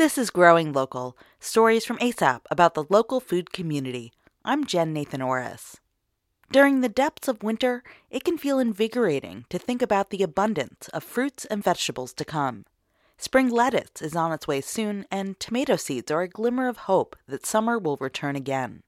This 0.00 0.16
is 0.16 0.30
Growing 0.30 0.72
Local 0.72 1.14
Stories 1.40 1.84
from 1.84 1.98
ASAP 1.98 2.40
about 2.50 2.72
the 2.72 2.86
local 2.88 3.20
food 3.20 3.52
community. 3.52 4.14
I'm 4.46 4.64
Jen 4.64 4.94
Nathan 4.94 5.20
Orris. 5.20 5.76
During 6.50 6.80
the 6.80 6.88
depths 6.88 7.28
of 7.28 7.42
winter, 7.42 7.82
it 8.08 8.24
can 8.24 8.38
feel 8.38 8.58
invigorating 8.58 9.44
to 9.50 9.58
think 9.58 9.82
about 9.82 10.08
the 10.08 10.22
abundance 10.22 10.88
of 10.94 11.04
fruits 11.04 11.44
and 11.44 11.62
vegetables 11.62 12.14
to 12.14 12.24
come. 12.24 12.64
Spring 13.18 13.50
lettuce 13.50 14.00
is 14.00 14.16
on 14.16 14.32
its 14.32 14.48
way 14.48 14.62
soon, 14.62 15.04
and 15.10 15.38
tomato 15.38 15.76
seeds 15.76 16.10
are 16.10 16.22
a 16.22 16.28
glimmer 16.28 16.66
of 16.66 16.88
hope 16.88 17.14
that 17.28 17.44
summer 17.44 17.78
will 17.78 17.98
return 18.00 18.36
again. 18.36 18.82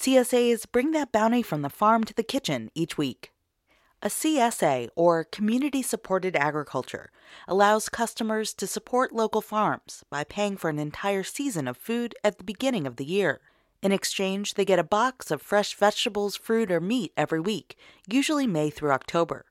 CSAs 0.00 0.66
bring 0.72 0.90
that 0.90 1.12
bounty 1.12 1.42
from 1.42 1.62
the 1.62 1.70
farm 1.70 2.02
to 2.02 2.12
the 2.12 2.24
kitchen 2.24 2.72
each 2.74 2.98
week. 2.98 3.30
A 4.02 4.08
CSA, 4.08 4.90
or 4.94 5.24
Community 5.24 5.80
Supported 5.80 6.36
Agriculture, 6.36 7.10
allows 7.48 7.88
customers 7.88 8.52
to 8.52 8.66
support 8.66 9.10
local 9.10 9.40
farms 9.40 10.04
by 10.10 10.22
paying 10.22 10.58
for 10.58 10.68
an 10.68 10.78
entire 10.78 11.22
season 11.22 11.66
of 11.66 11.78
food 11.78 12.14
at 12.22 12.36
the 12.36 12.44
beginning 12.44 12.86
of 12.86 12.96
the 12.96 13.06
year. 13.06 13.40
In 13.82 13.92
exchange, 13.92 14.54
they 14.54 14.66
get 14.66 14.78
a 14.78 14.84
box 14.84 15.30
of 15.30 15.40
fresh 15.40 15.74
vegetables, 15.74 16.36
fruit, 16.36 16.70
or 16.70 16.78
meat 16.78 17.14
every 17.16 17.40
week, 17.40 17.78
usually 18.06 18.46
May 18.46 18.68
through 18.68 18.92
October. 18.92 19.46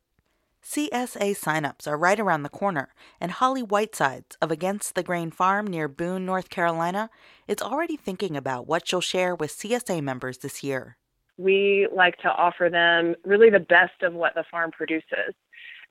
CSA 0.63 1.35
signups 1.35 1.87
are 1.87 1.97
right 1.97 2.19
around 2.19 2.43
the 2.43 2.49
corner, 2.49 2.93
and 3.19 3.31
Holly 3.31 3.63
Whitesides 3.63 4.37
of 4.43 4.51
Against 4.51 4.93
the 4.93 5.03
Grain 5.03 5.31
Farm 5.31 5.65
near 5.65 5.87
Boone, 5.87 6.23
North 6.23 6.51
Carolina, 6.51 7.09
is 7.47 7.63
already 7.63 7.97
thinking 7.97 8.37
about 8.37 8.67
what 8.67 8.87
she'll 8.87 9.01
share 9.01 9.33
with 9.33 9.57
CSA 9.57 10.03
members 10.03 10.37
this 10.37 10.63
year 10.63 10.97
we 11.37 11.87
like 11.93 12.17
to 12.19 12.29
offer 12.29 12.69
them 12.69 13.15
really 13.25 13.49
the 13.49 13.59
best 13.59 14.01
of 14.01 14.13
what 14.13 14.35
the 14.35 14.43
farm 14.49 14.71
produces. 14.71 15.33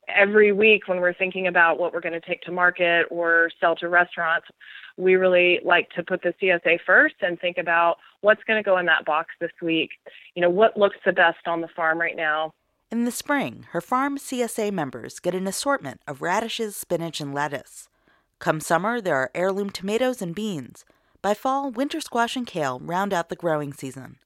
Every 0.09 0.53
week, 0.53 0.87
when 0.87 1.01
we're 1.01 1.15
thinking 1.15 1.47
about 1.47 1.79
what 1.79 1.93
we're 1.95 2.01
going 2.01 2.21
to 2.21 2.21
take 2.21 2.43
to 2.43 2.53
market 2.53 3.07
or 3.11 3.51
sell 3.59 3.75
to 3.77 3.89
restaurants, 3.89 4.47
we 4.97 5.15
really 5.15 5.61
like 5.65 5.89
to 5.91 6.03
put 6.03 6.23
the 6.23 6.35
CSA 6.41 6.79
first 6.85 7.17
and 7.23 7.41
think 7.41 7.57
about 7.59 7.97
what's 8.21 8.45
going 8.45 8.63
to 8.63 8.65
go 8.65 8.79
in 8.79 8.87
that 8.87 9.07
box 9.07 9.31
this 9.41 9.51
week. 9.63 9.91
You 10.35 10.43
know, 10.43 10.51
what 10.51 10.77
looks 10.77 10.97
the 11.07 11.13
best 11.13 11.47
on 11.47 11.63
the 11.63 11.69
farm 11.69 11.99
right 11.99 12.17
now. 12.17 12.53
In 12.91 13.05
the 13.05 13.11
spring, 13.11 13.67
her 13.71 13.81
farm 13.81 14.19
CSA 14.19 14.71
members 14.73 15.19
get 15.19 15.35
an 15.35 15.47
assortment 15.47 16.01
of 16.07 16.23
radishes, 16.23 16.77
spinach, 16.77 17.21
and 17.21 17.35
lettuce. 17.35 17.89
Come 18.39 18.61
summer, 18.61 19.01
there 19.01 19.17
are 19.17 19.31
heirloom 19.35 19.71
tomatoes 19.71 20.21
and 20.21 20.35
beans. 20.35 20.85
By 21.23 21.33
fall, 21.35 21.71
winter 21.71 22.01
squash 22.01 22.37
and 22.37 22.47
kale 22.47 22.79
round 22.81 23.15
out 23.15 23.31
the 23.31 23.37
growing 23.37 23.73
season. 23.73 24.17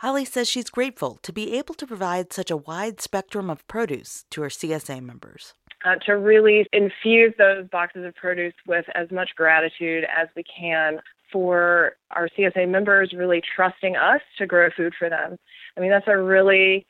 Holly 0.00 0.24
says 0.24 0.48
she's 0.48 0.70
grateful 0.70 1.18
to 1.20 1.30
be 1.30 1.58
able 1.58 1.74
to 1.74 1.86
provide 1.86 2.32
such 2.32 2.50
a 2.50 2.56
wide 2.56 3.02
spectrum 3.02 3.50
of 3.50 3.68
produce 3.68 4.24
to 4.30 4.40
her 4.40 4.48
CSA 4.48 5.02
members. 5.02 5.52
Uh, 5.84 5.96
to 6.06 6.12
really 6.12 6.66
infuse 6.72 7.34
those 7.36 7.68
boxes 7.68 8.06
of 8.06 8.14
produce 8.14 8.54
with 8.66 8.86
as 8.94 9.10
much 9.10 9.28
gratitude 9.36 10.04
as 10.04 10.28
we 10.34 10.42
can 10.42 11.00
for 11.30 11.96
our 12.12 12.30
CSA 12.30 12.66
members 12.66 13.12
really 13.14 13.42
trusting 13.54 13.94
us 13.94 14.22
to 14.38 14.46
grow 14.46 14.70
food 14.74 14.94
for 14.98 15.10
them. 15.10 15.36
I 15.76 15.80
mean, 15.80 15.90
that's 15.90 16.08
a 16.08 16.16
really 16.16 16.86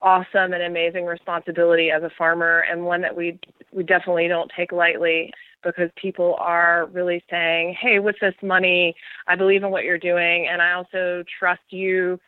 awesome 0.00 0.54
and 0.54 0.62
amazing 0.62 1.04
responsibility 1.04 1.90
as 1.90 2.02
a 2.02 2.10
farmer 2.16 2.60
and 2.60 2.86
one 2.86 3.02
that 3.02 3.14
we 3.14 3.38
we 3.72 3.82
definitely 3.82 4.26
don't 4.26 4.50
take 4.56 4.72
lightly 4.72 5.32
because 5.62 5.90
people 5.96 6.36
are 6.38 6.86
really 6.92 7.22
saying, 7.28 7.76
"Hey, 7.78 7.98
with 7.98 8.16
this 8.22 8.34
money, 8.42 8.96
I 9.26 9.36
believe 9.36 9.62
in 9.62 9.70
what 9.70 9.84
you're 9.84 9.98
doing 9.98 10.46
and 10.46 10.62
I 10.62 10.72
also 10.72 11.24
trust 11.38 11.62
you 11.68 12.18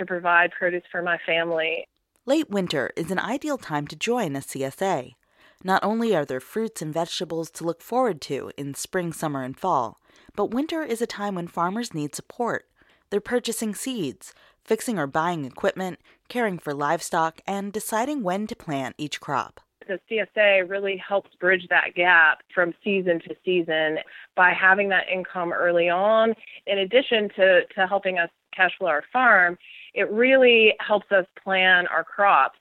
to 0.00 0.06
provide 0.06 0.50
produce 0.50 0.82
for 0.90 1.02
my 1.02 1.18
family. 1.24 1.86
Late 2.26 2.50
winter 2.50 2.90
is 2.96 3.10
an 3.10 3.18
ideal 3.18 3.58
time 3.58 3.86
to 3.86 3.96
join 3.96 4.34
a 4.34 4.40
CSA. 4.40 5.14
Not 5.62 5.84
only 5.84 6.16
are 6.16 6.24
there 6.24 6.40
fruits 6.40 6.80
and 6.80 6.92
vegetables 6.92 7.50
to 7.52 7.64
look 7.64 7.82
forward 7.82 8.20
to 8.22 8.50
in 8.56 8.74
spring, 8.74 9.12
summer, 9.12 9.42
and 9.42 9.58
fall, 9.58 9.98
but 10.34 10.54
winter 10.54 10.82
is 10.82 11.02
a 11.02 11.06
time 11.06 11.34
when 11.34 11.48
farmers 11.48 11.92
need 11.92 12.14
support. 12.14 12.66
They're 13.10 13.20
purchasing 13.20 13.74
seeds, 13.74 14.32
fixing 14.64 14.98
or 14.98 15.06
buying 15.06 15.44
equipment, 15.44 15.98
caring 16.28 16.58
for 16.58 16.72
livestock, 16.72 17.40
and 17.46 17.72
deciding 17.72 18.22
when 18.22 18.46
to 18.46 18.56
plant 18.56 18.94
each 18.96 19.20
crop. 19.20 19.60
The 19.86 19.98
CSA 20.10 20.68
really 20.68 20.96
helps 20.96 21.34
bridge 21.34 21.66
that 21.68 21.94
gap 21.94 22.42
from 22.54 22.72
season 22.84 23.20
to 23.20 23.34
season 23.44 23.98
by 24.36 24.52
having 24.52 24.88
that 24.90 25.08
income 25.12 25.52
early 25.52 25.88
on, 25.88 26.34
in 26.66 26.78
addition 26.78 27.28
to, 27.36 27.66
to 27.74 27.86
helping 27.86 28.18
us 28.18 28.30
cash 28.54 28.72
flow 28.78 28.88
our 28.88 29.04
farm 29.12 29.56
it 29.94 30.10
really 30.10 30.74
helps 30.80 31.10
us 31.10 31.26
plan 31.42 31.86
our 31.88 32.04
crops. 32.04 32.58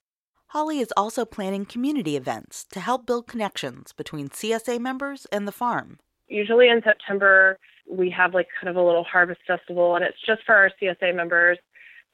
Holly 0.47 0.79
is 0.79 0.91
also 0.97 1.25
planning 1.25 1.65
community 1.65 2.15
events 2.15 2.65
to 2.71 2.79
help 2.79 3.05
build 3.05 3.27
connections 3.27 3.93
between 3.93 4.29
CSA 4.29 4.79
members 4.79 5.27
and 5.31 5.47
the 5.47 5.51
farm. 5.51 5.99
Usually 6.27 6.69
in 6.69 6.81
September, 6.83 7.59
we 7.87 8.09
have 8.09 8.33
like 8.33 8.47
kind 8.59 8.69
of 8.69 8.75
a 8.75 8.85
little 8.85 9.03
harvest 9.03 9.41
festival, 9.45 9.95
and 9.95 10.03
it's 10.03 10.17
just 10.25 10.43
for 10.45 10.55
our 10.55 10.71
CSA 10.81 11.15
members. 11.15 11.57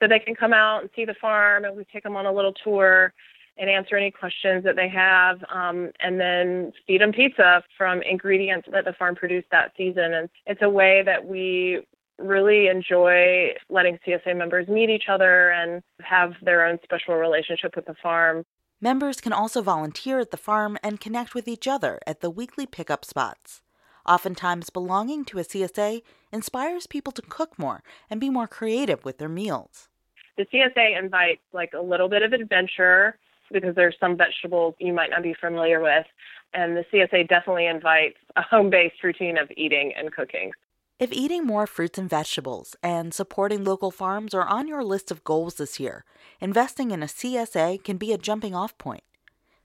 So 0.00 0.08
they 0.08 0.18
can 0.18 0.34
come 0.34 0.52
out 0.52 0.82
and 0.82 0.90
see 0.94 1.06
the 1.06 1.14
farm, 1.14 1.64
and 1.64 1.74
we 1.74 1.84
take 1.90 2.02
them 2.02 2.16
on 2.16 2.26
a 2.26 2.32
little 2.32 2.52
tour 2.52 3.14
and 3.58 3.70
answer 3.70 3.96
any 3.96 4.10
questions 4.10 4.64
that 4.64 4.76
they 4.76 4.88
have, 4.88 5.42
um, 5.50 5.90
and 6.00 6.20
then 6.20 6.72
feed 6.86 7.00
them 7.00 7.12
pizza 7.12 7.62
from 7.78 8.02
ingredients 8.02 8.68
that 8.70 8.84
the 8.84 8.92
farm 8.92 9.14
produced 9.14 9.48
that 9.50 9.72
season. 9.78 10.12
And 10.12 10.28
it's 10.44 10.60
a 10.60 10.68
way 10.68 11.02
that 11.06 11.26
we 11.26 11.80
really 12.18 12.68
enjoy 12.68 13.54
letting 13.68 13.98
CSA 14.06 14.36
members 14.36 14.68
meet 14.68 14.90
each 14.90 15.08
other 15.08 15.50
and 15.50 15.82
have 16.00 16.32
their 16.42 16.66
own 16.66 16.78
special 16.82 17.14
relationship 17.14 17.76
with 17.76 17.86
the 17.86 17.94
farm. 18.02 18.44
Members 18.80 19.20
can 19.20 19.32
also 19.32 19.62
volunteer 19.62 20.18
at 20.20 20.30
the 20.30 20.36
farm 20.36 20.76
and 20.82 21.00
connect 21.00 21.34
with 21.34 21.48
each 21.48 21.66
other 21.66 21.98
at 22.06 22.20
the 22.20 22.30
weekly 22.30 22.66
pickup 22.66 23.04
spots. 23.04 23.62
Oftentimes, 24.06 24.70
belonging 24.70 25.24
to 25.24 25.38
a 25.38 25.42
CSA 25.42 26.02
inspires 26.32 26.86
people 26.86 27.12
to 27.12 27.22
cook 27.22 27.58
more 27.58 27.82
and 28.08 28.20
be 28.20 28.30
more 28.30 28.46
creative 28.46 29.04
with 29.04 29.18
their 29.18 29.28
meals. 29.28 29.88
The 30.36 30.44
CSA 30.44 30.98
invites 30.98 31.40
like 31.52 31.72
a 31.72 31.80
little 31.80 32.08
bit 32.08 32.22
of 32.22 32.32
adventure 32.32 33.18
because 33.52 33.74
there's 33.74 33.96
some 33.98 34.16
vegetables 34.16 34.74
you 34.78 34.92
might 34.92 35.10
not 35.10 35.22
be 35.22 35.34
familiar 35.40 35.80
with. 35.80 36.06
And 36.52 36.76
the 36.76 36.84
CSA 36.92 37.28
definitely 37.28 37.66
invites 37.66 38.18
a 38.36 38.42
home 38.42 38.70
based 38.70 39.02
routine 39.02 39.38
of 39.38 39.50
eating 39.56 39.92
and 39.96 40.12
cooking. 40.12 40.52
If 40.98 41.12
eating 41.12 41.44
more 41.44 41.66
fruits 41.66 41.98
and 41.98 42.08
vegetables 42.08 42.74
and 42.82 43.12
supporting 43.12 43.64
local 43.64 43.90
farms 43.90 44.32
are 44.32 44.46
on 44.46 44.66
your 44.66 44.82
list 44.82 45.10
of 45.10 45.24
goals 45.24 45.56
this 45.56 45.78
year, 45.78 46.06
investing 46.40 46.90
in 46.90 47.02
a 47.02 47.06
CSA 47.06 47.84
can 47.84 47.98
be 47.98 48.14
a 48.14 48.18
jumping 48.18 48.54
off 48.54 48.78
point. 48.78 49.04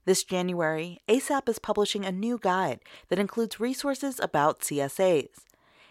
This 0.04 0.24
January, 0.24 1.00
ASAP 1.08 1.48
is 1.48 1.58
publishing 1.58 2.04
a 2.04 2.12
new 2.12 2.36
guide 2.38 2.80
that 3.08 3.18
includes 3.18 3.58
resources 3.58 4.20
about 4.20 4.60
CSAs. 4.60 5.46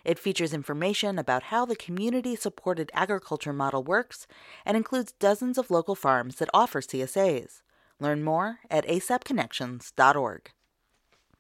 It 0.06 0.20
features 0.20 0.54
information 0.54 1.18
about 1.18 1.44
how 1.44 1.66
the 1.66 1.76
community 1.76 2.36
supported 2.36 2.92
agriculture 2.94 3.54
model 3.54 3.84
works 3.84 4.28
and 4.64 4.78
includes 4.78 5.12
dozens 5.14 5.58
of 5.58 5.72
local 5.72 5.96
farms 5.96 6.36
that 6.36 6.50
offer 6.54 6.82
CSAs. 6.82 7.64
Learn 8.00 8.24
more 8.24 8.60
at 8.70 8.86
asapconnections.org. 8.86 10.52